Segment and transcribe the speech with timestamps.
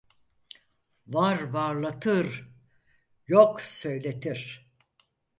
[1.07, 2.49] Var varlatır,
[3.27, 4.67] yok söyletir.